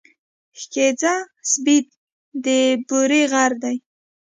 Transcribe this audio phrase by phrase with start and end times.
[0.61, 1.13] سېځگه
[1.51, 1.85] سېبت
[2.45, 2.45] د
[2.87, 3.75] بوري غر دی.